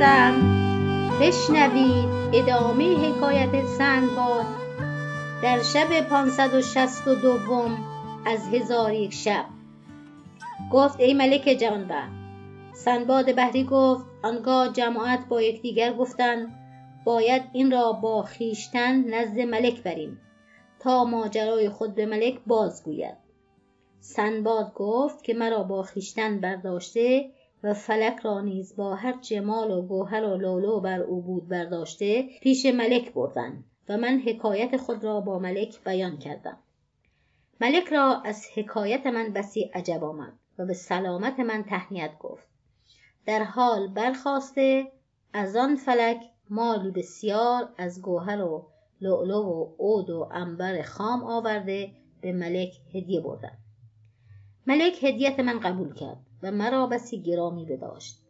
[0.00, 0.34] هستم
[1.20, 4.46] بشنوید ادامه حکایت سندباد
[5.42, 7.68] در شب 562
[8.26, 9.44] از هزار یک شب.
[10.72, 12.12] گفت ای ملک جوانبخت
[12.72, 16.54] سنباد بحری گفت آنگاه جماعت با یکدیگر گفتند
[17.04, 20.20] باید این را با خیشتن نزد ملک بریم
[20.78, 23.16] تا ماجرای خود به ملک بازگوید.
[24.00, 27.30] سنباد گفت که مرا با خیشتن برداشته
[27.62, 32.22] و فلک را نیز با هر جمال و گوهر و لولو بر او بود برداشته
[32.22, 36.58] پیش ملک بردن و من حکایت خود را با ملک بیان کردم.
[37.60, 42.48] ملک را از حکایت من بسی عجب آمد و به سلامت من تهنیت گفت.
[43.26, 44.92] در حال برخواسته
[45.32, 48.66] از آن فلک مالی بسیار از گوهر و
[49.00, 53.58] لؤلؤ و عود و عنبر خام آورده به ملک هدیه بردم
[54.66, 56.29] ملک هدیت من قبول کرد.
[56.42, 58.20] و مرا بسی گرامی بداشت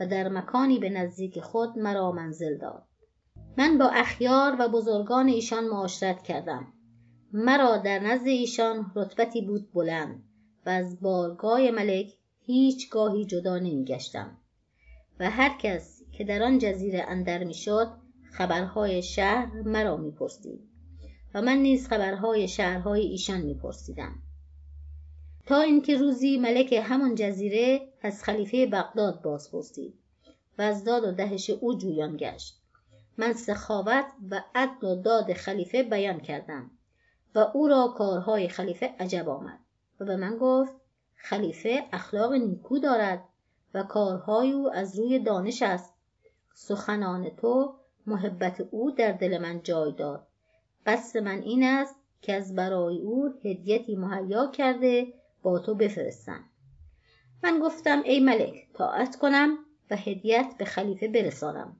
[0.00, 2.82] و در مکانی به نزدیک خود مرا منزل داد.
[3.58, 6.66] من با اخیار و بزرگان ایشان معاشرت کردم.
[7.32, 10.22] مرا در نزد ایشان رتبتی بود بلند
[10.66, 14.36] و از بارگاه ملک هیچ گاهی جدا نمیگشتم.
[15.20, 17.88] و هر کس که در آن جزیره اندر می‌شد
[18.32, 20.60] خبرهای شهر مرا می‌پرسید
[21.34, 24.12] و من نیز خبرهای شهرهای ایشان میپرسیدم.
[25.50, 29.94] تا اینکه روزی ملک همان جزیره از خلیفه بغداد بازپرسید
[30.58, 32.60] و از داد و دهش او جویان گشت.
[33.16, 36.70] من سخاوت و عدل و داد خلیفه بیان کردم
[37.34, 39.58] و او را کارهای خلیفه عجب آمد
[40.00, 40.72] و به من گفت
[41.14, 43.24] خلیفه اخلاق نیکو دارد
[43.74, 45.94] و کارهای او از روی دانش است.
[46.54, 47.74] سخنان تو
[48.06, 50.26] محبت او در دل من جای داد
[50.86, 56.44] قصد من این است که از برای او هدیتی مهیا کرده با تو بفرستم.
[57.42, 59.58] من گفتم ای ملک طاعت کنم
[59.90, 61.76] و هدیت به خلیفه برسانم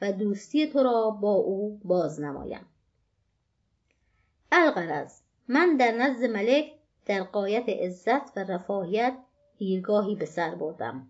[0.00, 2.66] و دوستی تو را با او باز نمایم.
[4.52, 6.72] الغرض من در نزد ملک
[7.06, 9.14] در قایت عزت و رفاهیت
[9.58, 11.08] دیرگاهی به سر بردم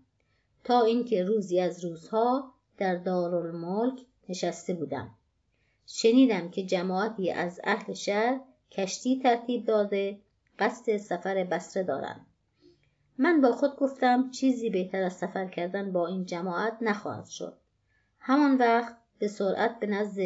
[0.63, 3.99] تا اینکه روزی از روزها در دارالملک
[4.29, 5.11] نشسته بودم.
[5.87, 8.39] شنیدم که جماعتی از اهل شهر
[8.71, 10.19] کشتی ترتیب داده
[10.59, 12.25] قصد سفر بسره دارند
[13.17, 17.57] من با خود گفتم چیزی بهتر از سفر کردن با این جماعت نخواهد شد.
[18.19, 20.19] همان وقت به سرعت به نزد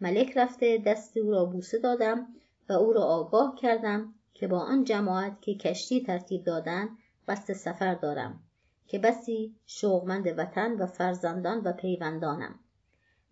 [0.00, 2.26] ملک رفته دست او را بوسه دادم
[2.68, 6.88] و او را آگاه کردم که با آن جماعت که کشتی ترتیب دادن
[7.28, 8.40] قصد سفر دارم
[8.86, 12.58] که بسی شوقمند وطن و فرزندان و پیوندانم.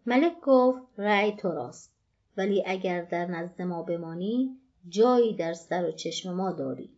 [0.06, 1.96] ملک گفت رأی تو راست
[2.36, 6.90] ولی اگر در نزد ما بمانی جایی در سر و چشم ما داری.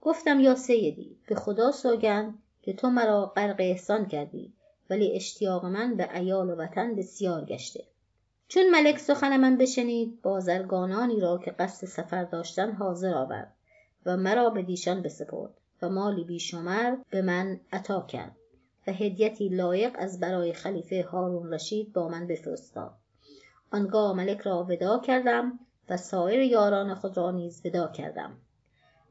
[0.00, 4.52] گفتم یا سیدی به خدا سوگند که تو مرا غرق احسان کردی
[4.90, 7.84] ولی اشتیاق من به ایال و وطن بسیار گشته.
[8.48, 13.52] چون ملک سخن من بشنید بازرگانانی را که قصد سفر داشتن حاضر آورد
[14.06, 18.36] و مرا به دیشان بسپرد و مالی بیشمر به من عطا کرد
[18.86, 22.92] و هدیتی لایق از برای خلیفه هارون رشید با من بفرستاد.
[23.72, 25.58] آنگاه ملک را ودا کردم
[25.88, 28.36] و سایر یاران خود را نیز ودا کردم.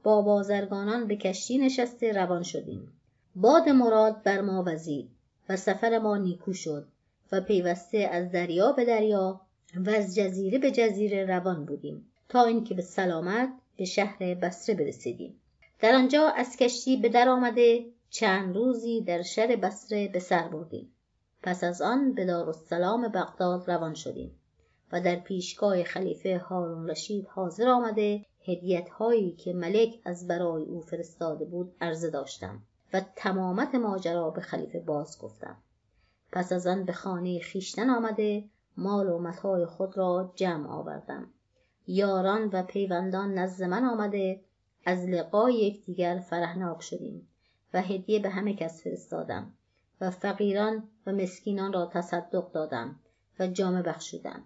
[0.03, 2.91] با بازرگانان به کشتی نشسته روان شدیم.
[3.35, 5.09] باد مراد بر ما وزید
[5.49, 6.87] و سفر ما نیکو شد
[7.31, 9.41] و پیوسته از دریا به دریا
[9.75, 15.41] و از جزیره به جزیره روان بودیم تا اینکه به سلامت به شهر بسره برسیدیم.
[15.79, 20.91] در آنجا از کشتی به در آمده چند روزی در شهر بسره به سر بردیم.
[21.43, 24.31] پس از آن به دارالسلام بغداد روان شدیم.
[24.91, 30.81] و در پیشگاه خلیفه هارون رشید حاضر آمده هدیت هایی که ملک از برای او
[30.81, 32.61] فرستاده بود عرضه داشتم
[32.93, 35.57] و تمامت ماجرا به خلیفه باز گفتم.
[36.31, 38.43] پس از آن به خانه خیشتن آمده
[38.77, 41.27] مال و متاع خود را جمع آوردم.
[41.87, 44.41] یاران و پیوندان نزد من آمده
[44.85, 47.27] از لقای یکدیگر فرهناک شدیم
[47.73, 49.53] و هدیه به همه کس فرستادم
[50.01, 52.99] و فقیران و مسکینان را تصدق دادم
[53.39, 54.43] و جامه بخشودم.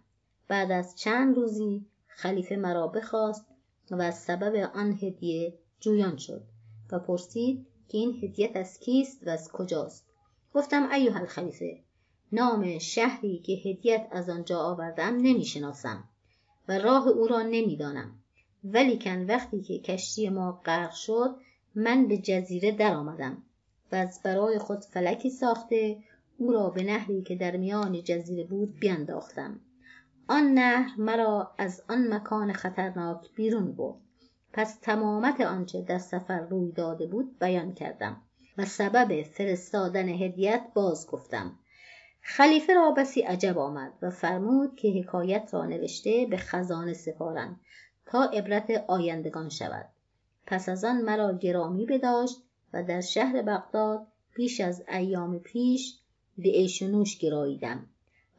[0.50, 3.46] بعد از چند روزی خلیفه مرا بخواست
[3.92, 6.44] و از سبب آن هدیه جویان شد
[6.92, 10.06] و پرسید که این هدیت از کیست و از کجاست.
[10.54, 11.80] گفتم ایها الخلیفه
[12.32, 16.04] نام شهری که هدیت از آنجا آوردم نمی‌شناسم
[16.68, 18.12] و راه او را نمی‌دانم.
[18.64, 21.36] ولیکن وقتی که کشتی ما غرق شد
[21.76, 23.44] من به جزیره درآمدم
[23.92, 25.98] و از برای خود فلکی ساخته
[26.38, 29.60] او را به نهری که در میان جزیره بود بینداختم
[30.32, 33.98] آن نهر مرا از آن مکان خطرناک بیرون برد.
[34.54, 38.22] پس تمامت آنچه در سفر روی داده بود بیان کردم
[38.58, 41.60] و سبب فرستادن هدیت باز گفتم.
[42.22, 47.60] خلیفه را بسی عجب آمد و فرمود که حکایت را نوشته به خزانه سپارند
[48.06, 49.90] تا عبرت آیندگان شود.
[50.48, 52.38] پس از آن مرا گرامی بداشت
[52.74, 56.00] و در شهر بغداد بیش از ایام پیش
[56.38, 57.90] به عیش و نوش گراییدم.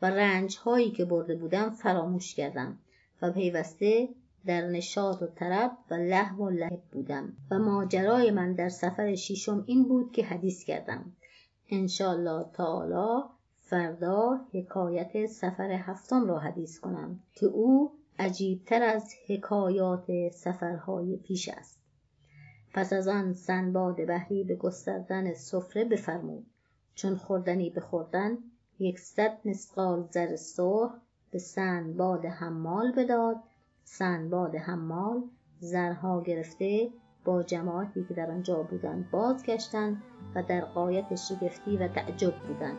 [0.03, 2.79] و رنج هایی که برده بودم فراموش کردم
[3.23, 4.09] و پیوسته
[4.47, 9.65] در نشاط و طرب و لهو و لعب بودم و ماجرای من در سفر ششم
[9.67, 11.13] این بود که حدیث کردم.
[11.69, 13.23] انشالله تعالی
[13.61, 21.81] فردا حکایت سفر هفتم را حدیث کنم که او عجیبتر از حکایات سفرهای پیش است.
[22.75, 26.47] پس از آن سنباد بحری به گستردن سفره بفرمود.
[26.95, 28.39] چون خوردنی بخوردن
[28.81, 30.91] یکصد مثقال زر سرخ
[31.31, 33.37] به سنباد حمال بداد.
[33.85, 35.23] سنباد حمال
[35.59, 36.91] زرها گرفته
[37.25, 40.03] با جماعتی که در آنجا بودند بازگشتند
[40.35, 42.79] و در قایت شگفتی و تعجب بودند.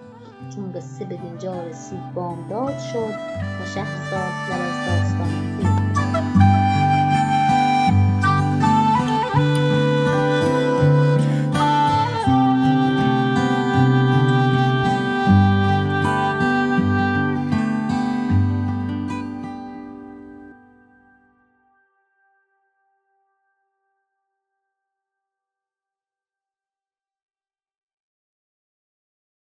[0.55, 3.15] چون قصه به دینجا رسید بامداد شد
[3.61, 5.50] و شهرزاد لب از داستان.